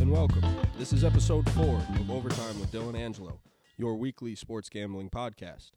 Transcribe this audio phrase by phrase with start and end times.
[0.00, 0.44] and welcome.
[0.78, 3.40] This is episode four of Overtime with Dylan Angelo,
[3.76, 5.72] your weekly sports gambling podcast.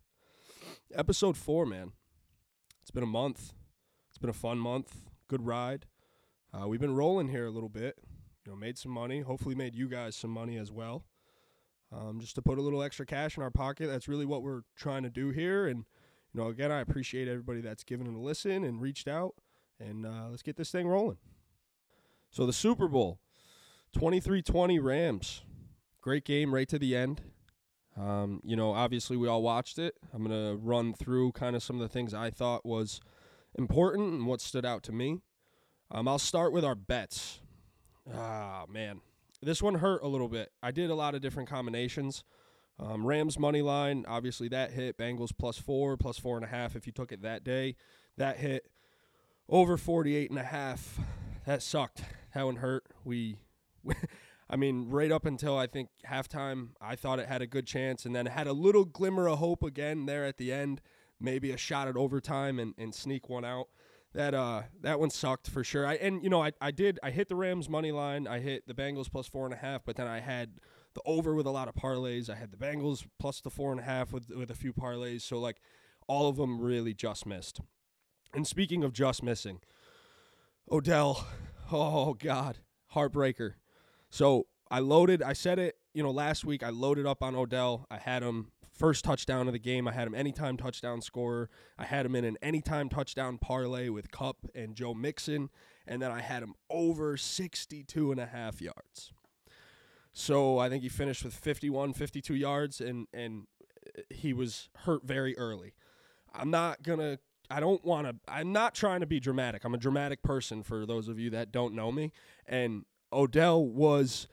[0.93, 1.93] Episode four, man.
[2.83, 3.53] It's been a month.
[4.09, 4.95] It's been a fun month.
[5.27, 5.87] Good ride.
[6.53, 7.95] Uh, we've been rolling here a little bit.
[8.45, 9.21] You know, made some money.
[9.21, 11.03] Hopefully, made you guys some money as well.
[11.91, 13.87] Um, just to put a little extra cash in our pocket.
[13.87, 15.65] That's really what we're trying to do here.
[15.65, 15.85] And
[16.31, 19.33] you know, again, I appreciate everybody that's given it a listen and reached out.
[19.79, 21.17] And uh, let's get this thing rolling.
[22.29, 23.19] So the Super Bowl,
[23.97, 25.41] 23-20 Rams.
[26.01, 27.21] Great game right to the end.
[27.99, 29.95] Um, you know, obviously we all watched it.
[30.13, 33.01] I'm gonna run through kind of some of the things I thought was
[33.55, 35.19] important and what stood out to me.
[35.91, 37.41] Um, I'll start with our bets.
[38.13, 39.01] Ah, man,
[39.41, 40.51] this one hurt a little bit.
[40.63, 42.23] I did a lot of different combinations.
[42.79, 44.97] Um, Rams money line, obviously that hit.
[44.97, 47.75] Bengals plus four, plus four and a half if you took it that day.
[48.17, 48.67] That hit
[49.49, 50.99] over 48 and a half.
[51.45, 52.03] That sucked.
[52.33, 52.85] That one hurt.
[53.03, 53.37] We,
[54.49, 58.05] I mean, right up until I think halftime, I thought it had a good chance,
[58.05, 60.81] and then had a little glimmer of hope again there at the end.
[61.19, 63.67] Maybe a shot at overtime and, and sneak one out.
[64.13, 65.85] That uh that one sucked for sure.
[65.87, 68.27] I and you know I, I did I hit the Rams money line.
[68.27, 70.59] I hit the Bengals plus four and a half, but then I had
[70.93, 72.29] the over with a lot of parlays.
[72.29, 75.21] I had the Bengals plus the four and a half with with a few parlays.
[75.21, 75.61] So like
[76.07, 77.61] all of them really just missed.
[78.33, 79.59] And speaking of just missing,
[80.69, 81.25] Odell,
[81.71, 82.57] oh God,
[82.93, 83.53] heartbreaker.
[84.11, 87.87] So I loaded, I said it, you know, last week I loaded up on Odell.
[87.89, 89.87] I had him first touchdown of the game.
[89.87, 91.49] I had him anytime touchdown scorer.
[91.79, 95.49] I had him in an anytime touchdown parlay with Kupp and Joe Mixon.
[95.87, 99.13] And then I had him over 62 and a half yards.
[100.13, 103.47] So I think he finished with 51, 52 yards, and, and
[103.97, 105.73] uh, he was hurt very early.
[106.33, 107.17] I'm not to
[107.51, 108.15] I don't want to.
[108.27, 109.65] I'm not trying to be dramatic.
[109.65, 112.13] I'm a dramatic person for those of you that don't know me.
[112.47, 114.27] And Odell was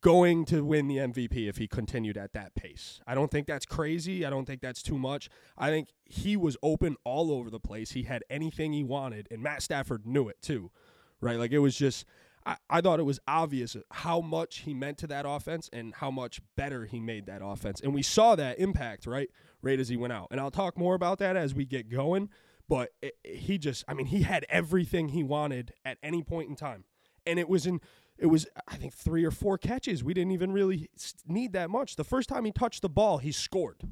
[0.00, 3.00] going to win the MVP if he continued at that pace.
[3.06, 4.24] I don't think that's crazy.
[4.24, 5.28] I don't think that's too much.
[5.56, 7.92] I think he was open all over the place.
[7.92, 10.70] He had anything he wanted, and Matt Stafford knew it too,
[11.20, 11.38] right?
[11.38, 12.04] Like it was just.
[12.46, 16.10] I, I thought it was obvious how much he meant to that offense and how
[16.10, 17.80] much better he made that offense.
[17.80, 19.30] And we saw that impact, right?
[19.62, 20.28] Right as he went out.
[20.30, 22.28] And I'll talk more about that as we get going.
[22.68, 26.56] But it, he just, I mean, he had everything he wanted at any point in
[26.56, 26.84] time,
[27.26, 27.80] and it was in,
[28.18, 30.04] it was I think three or four catches.
[30.04, 30.88] We didn't even really
[31.26, 31.96] need that much.
[31.96, 33.82] The first time he touched the ball, he scored.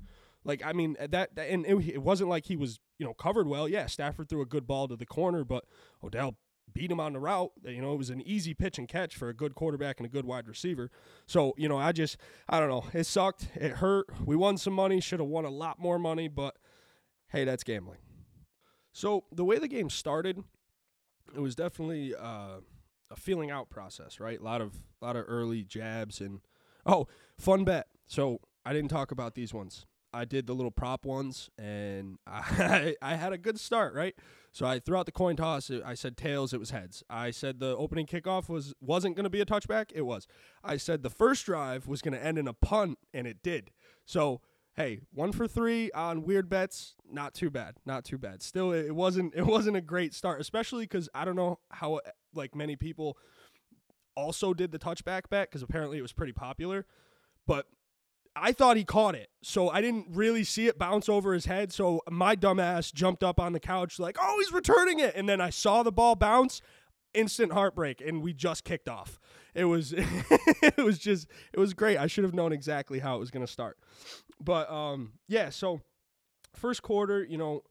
[0.45, 3.47] Like I mean that, that and it, it wasn't like he was you know covered
[3.47, 3.69] well.
[3.69, 5.65] Yeah, Stafford threw a good ball to the corner, but
[6.03, 6.37] Odell
[6.75, 7.53] beat him on the route.
[7.65, 10.09] You know, it was an easy pitch and catch for a good quarterback and a
[10.09, 10.91] good wide receiver.
[11.27, 12.17] So, you know, I just,
[12.49, 12.85] I don't know.
[12.93, 13.49] It sucked.
[13.55, 14.07] It hurt.
[14.25, 15.01] We won some money.
[15.01, 16.57] Should have won a lot more money, but
[17.29, 17.99] hey, that's gambling.
[18.93, 20.43] So the way the game started,
[21.35, 22.61] it was definitely uh,
[23.13, 24.41] a feeling out process, right?
[24.41, 26.41] A lot of a lot of early jabs and
[26.87, 27.07] oh,
[27.39, 27.87] fun bet.
[28.07, 29.87] So I didn't talk about these ones.
[30.15, 34.15] I did the little prop ones, and I I had a good start, right?
[34.51, 35.71] So I threw out the coin toss.
[35.85, 36.53] I said tails.
[36.53, 37.03] It was heads.
[37.09, 39.87] I said the opening kickoff was wasn't going to be a touchback.
[39.95, 40.27] It was.
[40.63, 43.71] I said the first drive was going to end in a punt, and it did.
[44.05, 44.41] So
[44.77, 48.43] hey, one for three on weird bets, not too bad, not too bad.
[48.43, 52.01] Still, it wasn't it wasn't a great start, especially because I don't know how uh,
[52.35, 53.17] like many people
[54.15, 56.87] also did the touchback bet because apparently it was pretty popular,
[57.47, 57.67] but
[58.35, 61.71] I thought he caught it, so I didn't really see it bounce over his head.
[61.73, 65.41] So my dumbass jumped up on the couch like, "Oh, he's returning it!" And then
[65.41, 66.63] I saw the ball bounce,
[67.15, 69.21] instant heartbreak, and we just kicked off.
[69.55, 71.99] It was it was just it was great.
[71.99, 73.79] I should have known exactly how it was going to start.
[74.43, 75.81] But um, yeah, so
[76.55, 77.63] first quarter, you know,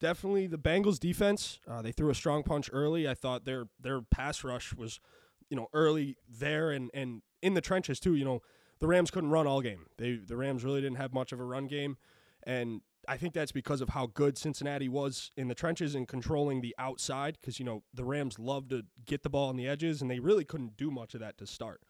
[0.00, 1.60] definitely the Bengals defense.
[1.68, 3.08] Uh, they threw a strong punch early.
[3.08, 5.00] I thought their their pass rush was,
[5.48, 8.14] you know, early there and and in the trenches too.
[8.14, 8.42] You know,
[8.80, 9.86] the Rams couldn't run all game.
[9.98, 11.96] They the Rams really didn't have much of a run game,
[12.42, 16.60] and I think that's because of how good Cincinnati was in the trenches and controlling
[16.60, 17.38] the outside.
[17.40, 20.18] Because you know the Rams love to get the ball on the edges, and they
[20.18, 21.82] really couldn't do much of that to start.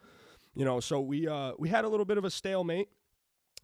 [0.54, 2.88] You know, so we uh, we had a little bit of a stalemate.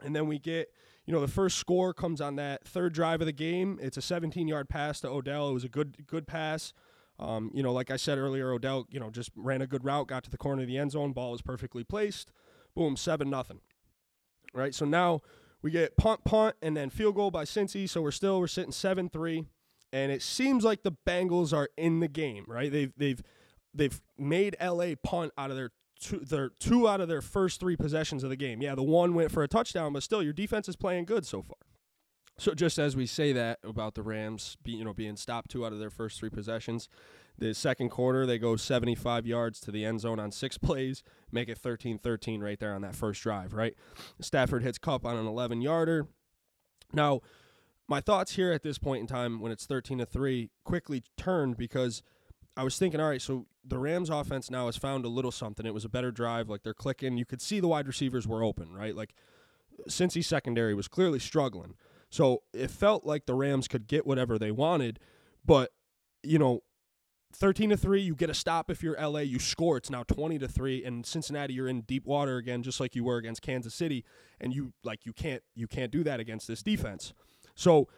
[0.02, 0.70] And then we get,
[1.06, 3.78] you know, the first score comes on that third drive of the game.
[3.80, 5.48] It's a 17 yard pass to Odell.
[5.48, 6.72] It was a good good pass.
[7.18, 10.08] Um, you know, like I said earlier, Odell, you know, just ran a good route,
[10.08, 12.30] got to the corner of the end zone, ball was perfectly placed.
[12.74, 13.60] Boom, seven nothing.
[14.52, 14.74] Right.
[14.74, 15.22] So now
[15.62, 17.88] we get punt, punt, and then field goal by Cincy.
[17.88, 19.44] So we're still we're sitting seven three,
[19.92, 22.44] and it seems like the Bengals are in the game.
[22.46, 22.70] Right.
[22.70, 23.22] They've they've
[23.72, 25.70] they've made LA punt out of their
[26.00, 28.62] two, their two out of their first three possessions of the game.
[28.62, 31.42] Yeah, the one went for a touchdown, but still, your defense is playing good so
[31.42, 31.56] far.
[32.38, 35.64] So just as we say that about the Rams, be, you know, being stopped two
[35.64, 36.88] out of their first three possessions,
[37.38, 41.02] the second quarter they go 75 yards to the end zone on six plays,
[41.32, 43.54] make it 13-13 right there on that first drive.
[43.54, 43.74] Right,
[44.20, 46.08] Stafford hits Kupp on an 11 yarder.
[46.92, 47.20] Now,
[47.88, 51.56] my thoughts here at this point in time, when it's 13 to three, quickly turned
[51.56, 52.02] because
[52.56, 55.66] I was thinking, all right, so the Rams offense now has found a little something.
[55.66, 57.16] It was a better drive, like they're clicking.
[57.16, 58.94] You could see the wide receivers were open, right?
[58.94, 59.14] Like
[59.88, 61.74] Cincy secondary was clearly struggling.
[62.10, 65.00] So it felt like the Rams could get whatever they wanted,
[65.44, 65.72] but
[66.22, 66.62] you know,
[67.34, 69.76] 13 to 3, you get a stop if you're LA, you score.
[69.76, 73.04] It's now 20 to 3 and Cincinnati you're in deep water again just like you
[73.04, 74.04] were against Kansas City
[74.40, 77.12] and you like you can't you can't do that against this defense.
[77.54, 77.88] So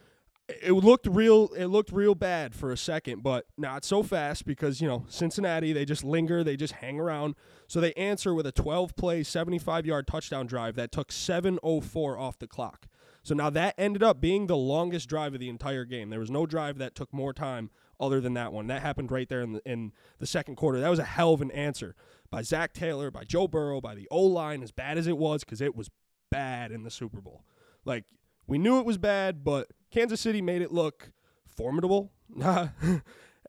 [0.49, 4.81] it looked real it looked real bad for a second but not so fast because
[4.81, 7.35] you know cincinnati they just linger they just hang around.
[7.67, 12.39] So they answer with a 12 play 75 yard touchdown drive that took 704 off
[12.39, 12.87] the clock.
[13.23, 16.09] So now that ended up being the longest drive of the entire game.
[16.09, 18.69] There was no drive that took more time other than that one.
[18.69, 20.81] That happened right there in the, in the second quarter.
[20.81, 21.95] That was a hell of an answer
[22.31, 25.61] by Zac Taylor by joe burrow by the o-line as bad as it was because
[25.61, 25.91] it was
[26.31, 27.45] bad in the super bowl.
[27.85, 28.05] Like
[28.47, 31.12] we knew it was bad but Kansas City made it look
[31.46, 32.12] formidable.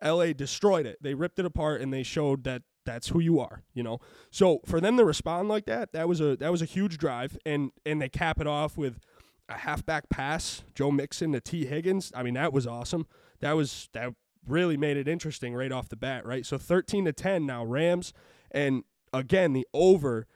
[0.02, 0.98] LA destroyed it.
[1.02, 4.00] They ripped it apart and they showed that that's who you are, you know.
[4.32, 7.38] So for them to respond like that, that was a that was a huge drive
[7.46, 9.00] and and they cap it off with
[9.48, 12.12] a halfback pass, Joe Mixon to Tee Higgins.
[12.16, 13.08] I mean, that was awesome.
[13.42, 14.14] That was that
[14.48, 16.46] really made it interesting right off the bat, right?
[16.46, 18.14] So 13 to 10 now Rams
[18.52, 18.84] and
[19.14, 20.28] again the over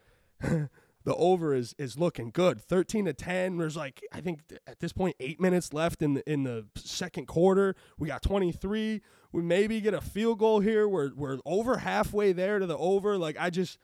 [1.03, 2.61] the over is is looking good.
[2.61, 3.57] 13 to 10.
[3.57, 7.27] There's like I think at this point 8 minutes left in the in the second
[7.27, 7.75] quarter.
[7.97, 9.01] We got 23.
[9.31, 10.88] We maybe get a field goal here.
[10.88, 13.17] We're we're over halfway there to the over.
[13.17, 13.77] Like I just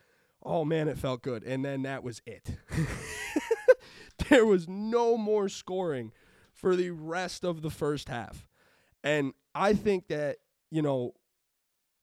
[0.43, 1.43] oh man, it felt good.
[1.43, 2.51] And then that was it.
[4.29, 6.11] there was no more scoring
[6.53, 8.47] for the rest of the first half.
[9.03, 10.37] And I think that,
[10.69, 11.13] you know,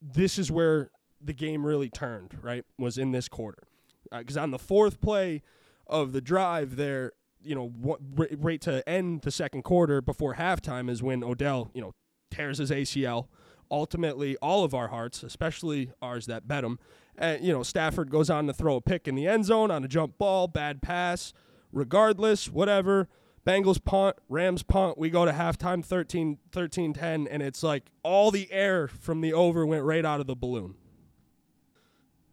[0.00, 0.90] this is where
[1.20, 2.64] the game really turned, right?
[2.78, 3.66] Was in this quarter
[4.11, 5.43] because uh, on the fourth play
[5.87, 7.12] of the drive there,
[7.43, 11.93] you know, right to end the second quarter before halftime is when Odell, you know,
[12.31, 13.29] tears his ACL.
[13.70, 16.79] Ultimately, all of our hearts, especially ours that bet him,
[17.19, 19.85] and you know, Stafford goes on to throw a pick in the end zone on
[19.85, 21.32] a jump ball, bad pass.
[21.73, 23.09] Regardless, whatever.
[23.47, 24.99] Bengals punt, Rams punt.
[24.99, 29.32] We go to halftime 13 13 10, and it's like all the air from the
[29.32, 30.75] over went right out of the balloon.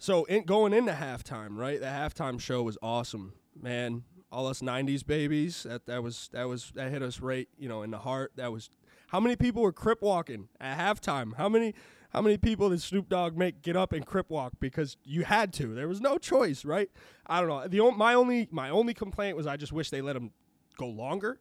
[0.04, 1.80] So in, going into halftime, right?
[1.80, 4.04] The halftime show was awesome, man.
[4.34, 5.64] All us '90s babies.
[5.64, 8.34] That that was that was that hit us right, you know, in the heart.
[8.36, 8.70] That was
[9.08, 11.38] how many people were crip walking at halftime?
[11.38, 11.74] How many
[12.10, 15.54] how many people did Snoop Dogg make get up and crip walk because you had
[15.54, 15.74] to?
[15.74, 16.90] There was no choice, right?
[17.26, 17.66] I don't know.
[17.66, 20.32] The my only my only complaint was I just wish they let him
[20.76, 21.40] go longer.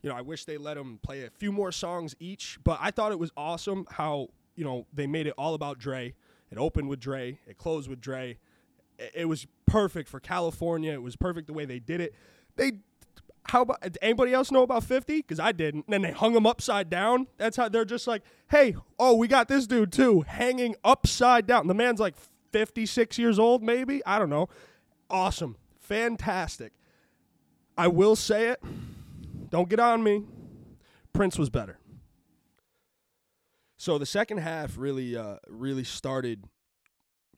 [0.00, 2.58] You know, I wish they let him play a few more songs each.
[2.64, 6.14] But I thought it was awesome how you know they made it all about Dre
[6.52, 7.38] it opened with Dre.
[7.46, 8.38] It closed with Dre.
[9.14, 10.92] It was perfect for California.
[10.92, 12.14] It was perfect the way they did it.
[12.56, 12.72] They
[13.46, 15.86] how about anybody else know about 50 because i didn't.
[15.86, 17.26] And then they hung him upside down.
[17.38, 21.66] That's how they're just like hey oh we got this dude too hanging upside down.
[21.66, 22.14] The man's like
[22.52, 24.04] 56 years old maybe?
[24.04, 24.48] I don't know.
[25.08, 25.56] Awesome.
[25.80, 26.72] Fantastic.
[27.78, 28.62] I will say it.
[29.48, 30.24] Don't get on me.
[31.14, 31.78] Prince was better
[33.82, 36.44] so the second half really, uh, really started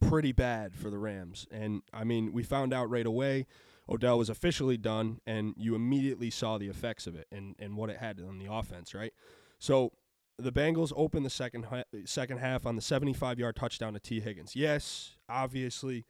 [0.03, 3.47] pretty bad for the Rams, and I mean, we found out right away
[3.89, 7.89] Odell was officially done, and you immediately saw the effects of it and and what
[7.89, 9.15] it had on the offense, right?
[9.59, 9.93] So
[10.39, 14.21] the Bengals opened the second ha- second half on the 75 yard touchdown to Tee
[14.21, 14.55] Higgins.
[14.55, 16.05] Yes, obviously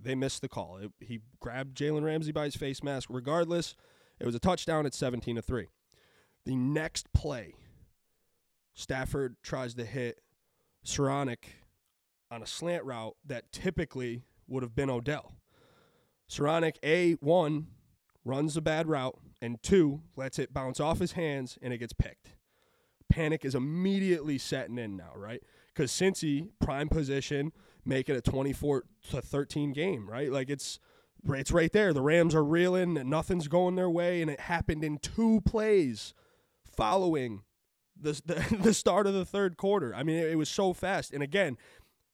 [0.00, 0.76] they missed the call.
[0.76, 3.08] It, he grabbed Jalen Ramsey by his face mask.
[3.10, 3.74] Regardless,
[4.20, 5.70] it was a touchdown at 17 to three.
[6.44, 7.54] The next play
[8.74, 10.20] Stafford tries to hit
[10.84, 11.44] Skowronek
[12.30, 15.34] on a slant route that typically would have been Odell.
[16.28, 17.68] Skowronek, A, one,
[18.24, 21.92] runs a bad route, and two, lets it bounce off his hands and it gets
[21.92, 22.36] picked.
[23.08, 25.42] Panic is immediately setting in now, right?
[25.74, 27.52] Because Cincy, prime position,
[27.84, 30.30] make it a 24 to 13 game, right?
[30.30, 30.78] Like it's
[31.28, 31.92] it's right there.
[31.92, 36.14] The Rams are reeling, and nothing's going their way, and it happened in two plays
[36.64, 37.42] following
[38.00, 39.94] the, the, the start of the third quarter.
[39.94, 41.12] I mean, it, it was so fast.
[41.12, 41.56] And again,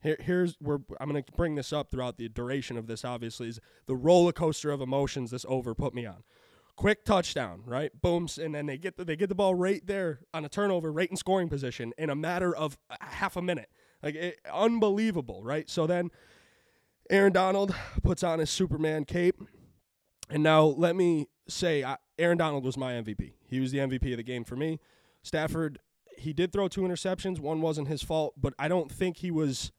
[0.03, 3.05] here, here's where I'm going to bring this up throughout the duration of this.
[3.05, 6.23] Obviously, is the roller coaster of emotions this over put me on.
[6.77, 7.91] Quick touchdown, right?
[8.01, 10.93] Booms, and then they get the, they get the ball right there on a turnover,
[10.93, 13.69] right in scoring position in a matter of half a minute.
[14.01, 15.69] Like it, unbelievable, right?
[15.69, 16.11] So then
[17.11, 19.43] Aaron Donald puts on his Superman cape,
[20.31, 23.33] and now let me say, I, Aaron Donald was my MVP.
[23.49, 24.79] He was the MVP of the game for me.
[25.29, 25.79] Stafford,
[26.17, 27.39] he did throw two interceptions.
[27.39, 29.71] One wasn't his fault, but I don't think he was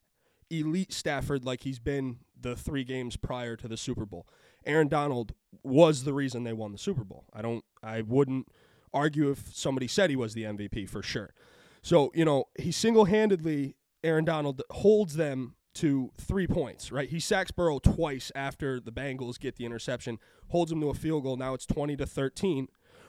[0.50, 4.28] elite Stafford like he's been the three games prior to the Super Bowl.
[4.66, 7.26] Aaron Donald was the reason they won the Super Bowl.
[7.34, 8.48] I don't I wouldn't
[8.94, 11.34] argue if somebody said he was the MVP for sure.
[11.82, 17.10] So, you know, he single-handedly Aaron Donald holds them to 3 points, right?
[17.10, 21.24] He sacks Burrow twice after the Bengals get the interception, holds him to a field
[21.24, 21.38] goal.
[21.38, 22.68] Now it's 20 to 13.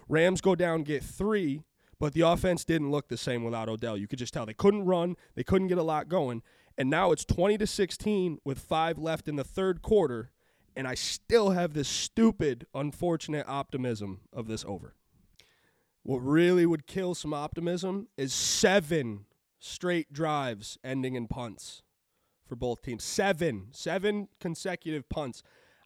[0.08, 1.62] Rams go down get 3
[2.00, 3.96] but the offense didn't look the same without Odell.
[3.96, 6.42] You could just tell they couldn't run, they couldn't get a lot going.
[6.76, 10.30] And now it's 20 to 16 with 5 left in the third quarter,
[10.74, 14.94] and I still have this stupid unfortunate optimism of this over.
[16.02, 19.26] What really would kill some optimism is 7
[19.58, 21.82] straight drives ending in punts
[22.48, 23.04] for both teams.
[23.04, 25.42] 7, 7 consecutive punts.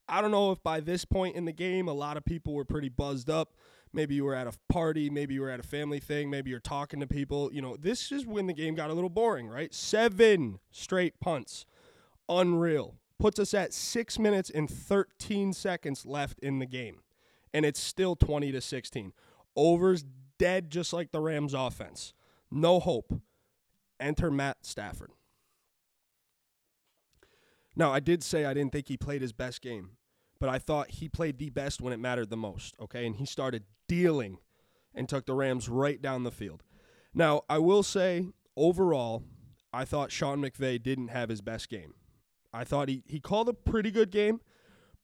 [0.08, 2.64] I don't know if by this point in the game a lot of people were
[2.64, 3.54] pretty buzzed up
[3.94, 6.60] maybe you were at a party, maybe you were at a family thing, maybe you're
[6.60, 7.50] talking to people.
[7.52, 9.72] You know, this is when the game got a little boring, right?
[9.72, 11.66] Seven straight punts.
[12.28, 12.96] Unreal.
[13.18, 17.00] Puts us at six minutes and 13 seconds left in the game.
[17.52, 19.12] And it's still 20 to 16.
[19.54, 20.04] Over's
[20.38, 22.12] dead just like the Rams offense.
[22.50, 23.20] No hope.
[24.00, 25.12] Enter Matt Stafford.
[27.76, 29.90] Now, I did say I didn't think he played his best game
[30.44, 33.06] but I thought he played the best when it mattered the most, okay?
[33.06, 34.36] And he started dealing
[34.94, 36.62] and took the Rams right down the field.
[37.14, 39.22] Now, I will say, overall,
[39.72, 41.94] I thought Sean McVay didn't have his best game.
[42.52, 44.42] I thought he, he called a pretty good game,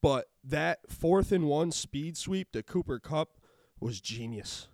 [0.03, 3.39] but that fourth and one speed sweep to Cooper Kupp
[3.81, 4.69] was genius.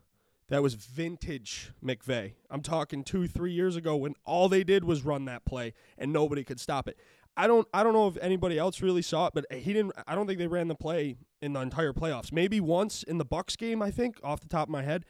[0.49, 2.33] That was vintage McVay.
[2.51, 6.13] I'm talking two, three years ago when all they did was run that play and
[6.13, 6.99] nobody could stop it.
[7.37, 9.93] I don't I don't know if anybody else really saw it, but he didn't.
[10.07, 12.33] I don't think they ran the play in the entire playoffs.
[12.33, 15.05] Maybe once in the Bucks game, I think, off the top of my head.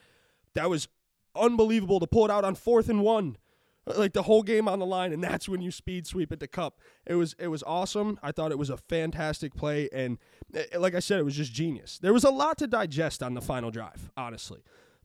[0.54, 0.88] That was
[1.34, 3.36] unbelievable to pull it out on fourth and one,
[3.86, 6.48] like the whole game on the line, and that's when you speed sweep it to
[6.48, 6.80] Kupp.
[7.06, 8.18] It was it was awesome.
[8.22, 10.18] I thought it was a fantastic play, and
[10.54, 11.98] eh, like I said, it was just genius.
[11.98, 14.62] There was a lot to digest on the final drive, honestly,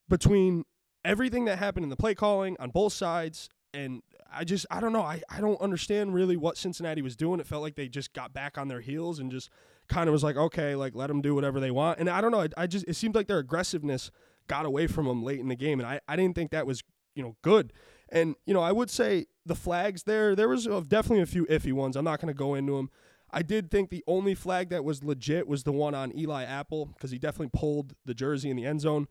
[0.10, 0.66] between
[1.06, 4.02] everything that happened in the play calling on both sides and
[4.34, 5.02] I just I don't know.
[5.02, 7.40] I, I don't understand really what Cincinnati was doing.
[7.40, 9.50] It felt like they just got back on their heels and just
[9.88, 12.00] kind of was like, okay, like let them do whatever they want.
[12.00, 12.42] And I don't know.
[12.42, 14.12] I, I just it seemed like their aggressiveness
[14.48, 16.84] got away from them late in the game, and I, I didn't think that was
[17.16, 17.74] you know good.
[18.10, 21.74] And you know I would say the flags there there was definitely a few iffy
[21.74, 21.96] ones.
[21.96, 22.90] I'm not going to go into them.
[23.34, 26.88] I did think the only flag that was legit was the one on Eli Apple
[26.88, 29.08] because he definitely pulled the jersey in the end zone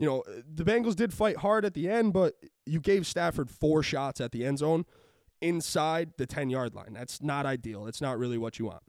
[0.00, 3.82] you know, the Bengals did fight hard at the end, but you gave Stafford four
[3.82, 4.86] shots at the end zone
[5.42, 6.94] inside the 10 yard line.
[6.94, 7.86] That's not ideal.
[7.86, 8.82] It's not really what you want.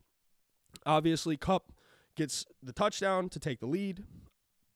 [0.86, 1.74] Obviously, Kupp
[2.16, 4.06] gets the touchdown to take the lead.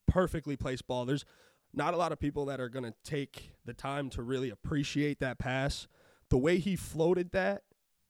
[0.06, 1.06] Perfectly placed ball.
[1.06, 1.24] There's
[1.72, 5.20] not a lot of people that are going to take the time to really appreciate
[5.20, 5.88] that pass.
[6.28, 7.62] The way he floated that,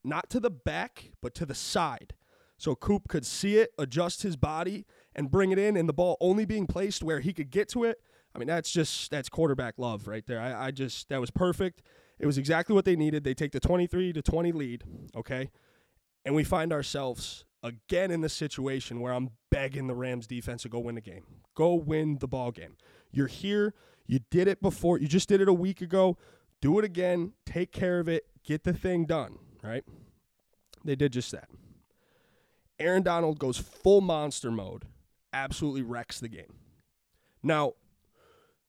[0.03, 2.15] not to the back, but to the side.
[2.59, 6.17] So Coop could see it, adjust his body, and bring it in, and the ball
[6.21, 8.01] only being placed where he could get to it
[8.37, 10.39] I mean, that's just that's quarterback love right there.
[10.39, 11.81] I, I just that was perfect.
[12.19, 13.25] It was exactly what they needed.
[13.25, 14.85] They take the 23 to 20 lead,
[15.17, 15.51] okay?
[16.23, 20.69] And we find ourselves again in the situation where I'm begging the Rams defense to
[20.69, 21.25] go win the game.
[21.55, 22.77] Go win the ball game.
[23.11, 23.73] You're here.
[24.07, 24.99] You did it before.
[24.99, 26.19] You just did it a week ago.
[26.61, 27.33] Do it again.
[27.47, 28.27] Take care of it.
[28.45, 29.85] Get the thing done, right?
[30.85, 31.49] They did just that.
[32.79, 34.85] Aaron Donald goes full monster mode.
[35.33, 36.53] Absolutely wrecks the game.
[37.43, 37.75] Now,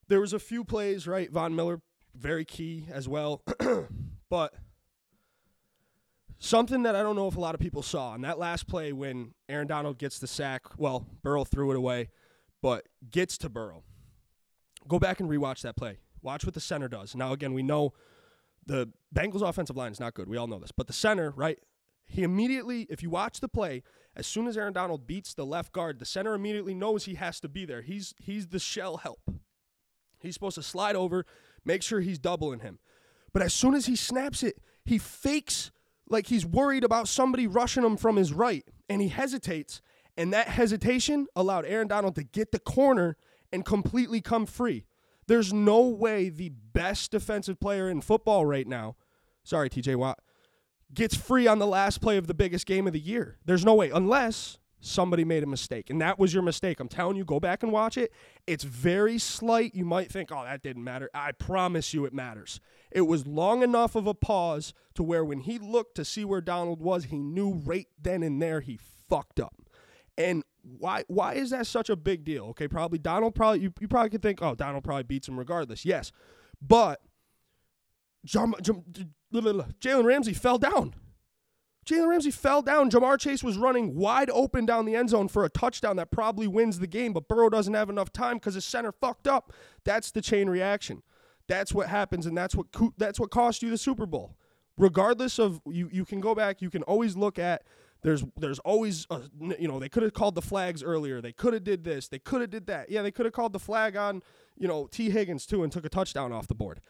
[0.08, 1.32] there was a few plays, right?
[1.32, 1.82] Von Miller,
[2.16, 3.44] very key as well.
[4.30, 4.54] but
[6.40, 8.94] something that I don't know if a lot of people saw on that last play
[8.94, 12.10] when Aaron Donald gets the sack, well, Burrow threw it away,
[12.62, 13.84] but gets to Burrow.
[14.88, 15.98] Go back and rewatch that play.
[16.22, 17.16] Watch what the center does.
[17.16, 17.94] Now, again, we know
[18.66, 20.28] the Bengals offensive line is not good.
[20.28, 20.72] We all know this.
[20.72, 21.60] But the center, right?
[22.06, 23.84] He immediately, if you watch the play,
[24.16, 27.40] as soon as Aaron Donald beats the left guard, the center immediately knows he has
[27.42, 27.82] to be there.
[27.82, 29.20] He's he's the shell help.
[30.27, 31.25] He's supposed to slide over,
[31.65, 32.79] make sure he's doubling him.
[33.34, 35.72] But as soon as he snaps it, he fakes
[36.10, 39.81] like he's worried about somebody rushing him from his right, and he hesitates.
[40.15, 43.17] And that hesitation allowed Aaron Donald to get the corner
[43.51, 44.86] and completely come free.
[45.27, 48.96] There's no way the best defensive player in football right now,
[49.43, 50.19] sorry, TJ Watt,
[50.93, 53.38] gets free on the last play of the biggest game of the year.
[53.46, 55.89] There's no way, unless somebody made a mistake.
[55.89, 56.79] And that was your mistake.
[56.79, 58.12] I'm telling you, go back and watch it.
[58.46, 59.74] It's very slight.
[59.74, 61.10] You might think, oh, that didn't matter.
[61.13, 62.60] I promise you it matters.
[62.91, 66.41] It was long enough of a pause to where when he looked to see where
[66.41, 68.79] Donald was, he knew right then and there he
[69.10, 69.55] fucked up.
[70.17, 72.46] And Why why is that such a big deal?
[72.46, 75.86] Okay, probably Donald probably you, you probably could think, oh, Donald probably beats him regardless.
[75.86, 76.12] Yes.
[76.62, 77.01] But
[78.27, 80.96] Jalen Ramsey fell down.
[81.88, 82.91] Jalen Ramsey fell down.
[82.91, 86.46] Ja'Marr Chase was running wide open down the end zone for a touchdown that probably
[86.46, 89.53] wins the game, but Burrow doesn't have enough time because his center fucked up.
[89.86, 91.01] That's the chain reaction.
[91.48, 92.67] That's what happens, and that's what
[92.98, 94.36] that's what cost you the Super Bowl.
[94.77, 96.62] Regardless of you, you can go back.
[96.62, 97.63] You can always look at.
[98.01, 99.22] There's there's always a,
[99.58, 101.22] you know they could have called the flags earlier.
[101.22, 102.10] They could have did this.
[102.10, 102.91] They could have did that.
[102.91, 104.22] Yeah, they could have called the flag on
[104.58, 106.82] you know Tee Higgins too and took a touchdown off the board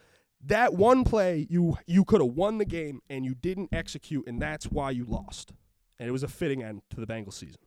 [0.44, 4.40] that one play you you could have won the game and you didn't execute and
[4.40, 5.52] that's why you lost.
[5.98, 7.60] And it was a fitting end to the Bengals season.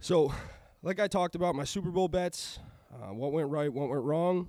[0.00, 0.32] So
[0.82, 2.60] like I talked about my Super Bowl bets
[2.92, 4.48] uh, what went right what went wrong.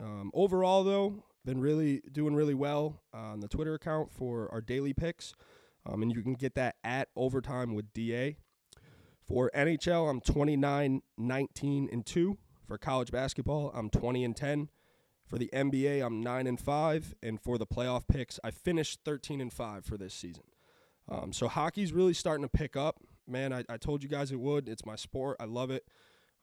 [0.00, 4.92] Um, overall though been really doing really well on the Twitter account for our daily
[4.92, 5.34] picks.
[5.84, 8.36] Um, and you can get that at overtime with DA
[9.26, 12.38] for NHL I'm 29 19 and 2
[12.72, 14.70] for college basketball, I'm 20 and 10.
[15.26, 19.42] For the NBA, I'm 9 and 5, and for the playoff picks, I finished 13
[19.42, 20.44] and 5 for this season.
[21.06, 22.96] Um, so hockey's really starting to pick up.
[23.28, 24.70] Man, I, I told you guys it would.
[24.70, 25.36] It's my sport.
[25.38, 25.84] I love it.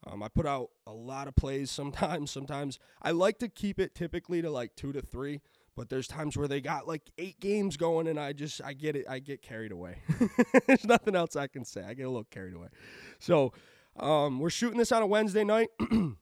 [0.05, 2.29] Um, I put out a lot of plays sometimes.
[2.29, 5.41] Sometimes I like to keep it typically to like two to three,
[5.75, 8.95] but there's times where they got like eight games going, and I just I get
[8.95, 9.07] it.
[9.09, 10.03] I get carried away.
[10.67, 11.83] there's nothing else I can say.
[11.83, 12.67] I get a little carried away.
[13.17, 13.51] So
[13.97, 15.69] um, we're shooting this on a Wednesday night.
[15.79, 16.17] I'm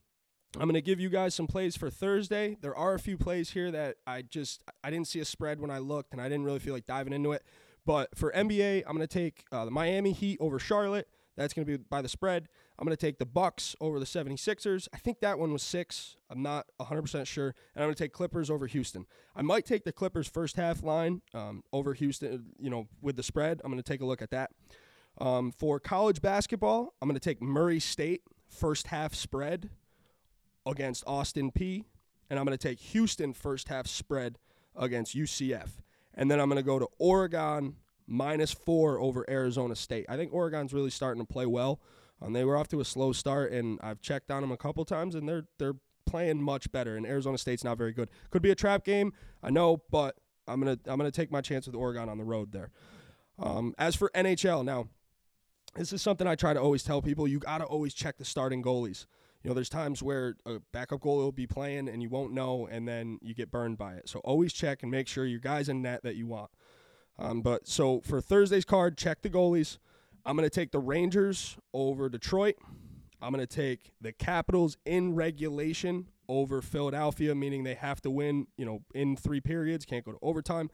[0.55, 2.57] going to give you guys some plays for Thursday.
[2.61, 5.69] There are a few plays here that I just I didn't see a spread when
[5.69, 7.43] I looked, and I didn't really feel like diving into it.
[7.85, 11.07] But for NBA, I'm going to take uh, the Miami Heat over Charlotte.
[11.37, 12.49] That's going to be by the spread.
[12.77, 14.87] I'm going to take the Bucks over the 76ers.
[14.93, 16.17] I think that one was 6.
[16.29, 17.55] I'm not 100% sure.
[17.75, 19.05] And I'm going to take Clippers over Houston.
[19.35, 23.23] I might take the Clippers first half line um, over Houston, you know, with the
[23.23, 23.61] spread.
[23.63, 24.51] I'm going to take a look at that.
[25.19, 29.69] Um, for college basketball, I'm going to take Murray State first half spread
[30.65, 31.85] against Austin Peay.
[32.29, 34.37] And I'm going to take Houston first half spread
[34.75, 35.69] against UCF.
[36.13, 37.75] And then I'm going to go to Oregon
[38.05, 40.05] minus four over Arizona State.
[40.09, 41.79] I think Oregon's really starting to play well.
[42.21, 44.83] Um, they were off to a slow start, and I've checked on them a couple
[44.85, 45.75] times, and they're they're
[46.05, 46.95] playing much better.
[46.95, 48.09] And Arizona State's not very good.
[48.31, 50.15] Could be a trap game, I know, but
[50.47, 52.71] I'm gonna I'm gonna take my chance with Oregon on the road there.
[53.37, 54.87] Um, as for NHL, now
[55.77, 57.27] this is something I try to always tell people.
[57.27, 59.05] You got to always check the starting goalies.
[59.43, 62.67] You know, there's times where a backup goalie will be playing and you won't know,
[62.69, 64.09] and then you get burned by it.
[64.09, 66.49] So always check and make sure your guys in net that you want.
[67.19, 69.77] Um, but so for Thursday's card, check the goalies.
[70.25, 72.55] I'm going to take the Rangers over Detroit.
[73.21, 78.47] I'm going to take the Capitals in regulation over Philadelphia, meaning they have to win,
[78.57, 80.69] you know, in three periods, can't go to overtime.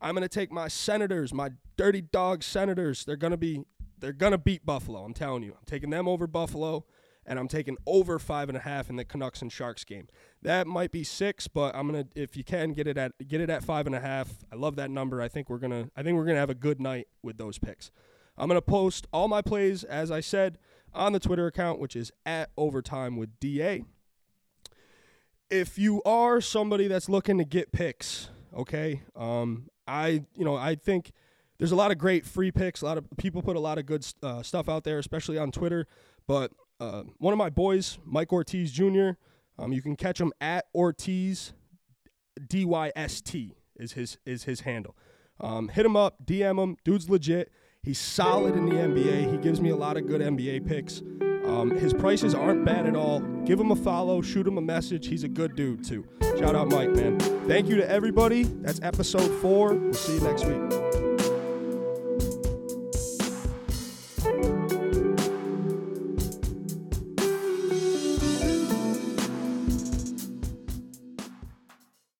[0.00, 3.04] I'm going to take my Senators, my dirty dog Senators.
[3.04, 3.64] They're going to be
[4.02, 5.04] they're gonna beat Buffalo.
[5.04, 5.52] I'm telling you.
[5.52, 6.84] I'm taking them over Buffalo,
[7.24, 10.08] and I'm taking over five and a half in the Canucks and Sharks game.
[10.42, 13.48] That might be six, but I'm gonna if you can get it at get it
[13.48, 14.28] at five and a half.
[14.52, 15.22] I love that number.
[15.22, 17.90] I think we're gonna I think we're gonna have a good night with those picks.
[18.36, 20.58] I'm gonna post all my plays as I said
[20.92, 23.84] on the Twitter account, which is at overtime with DA.
[25.48, 30.74] If you are somebody that's looking to get picks, okay, um, I you know I
[30.74, 31.12] think
[31.58, 32.82] there's a lot of great free picks.
[32.82, 35.52] A lot of people put a lot of good uh, stuff out there, especially on
[35.52, 35.86] Twitter.
[36.26, 39.10] But uh, one of my boys, Mike Ortiz Jr.,
[39.58, 41.52] um, you can catch him at Ortiz
[42.40, 44.96] DYST is his is his handle.
[45.40, 46.76] Um, hit him up, DM him.
[46.84, 47.52] Dude's legit.
[47.82, 49.30] He's solid in the NBA.
[49.30, 51.02] He gives me a lot of good NBA picks.
[51.44, 53.20] Um, his prices aren't bad at all.
[53.44, 55.08] Give him a follow, shoot him a message.
[55.08, 56.06] He's a good dude too.
[56.38, 57.18] Shout out Mike, man.
[57.48, 58.44] Thank you to everybody.
[58.44, 59.74] That's episode four.
[59.74, 60.91] We'll see you next week.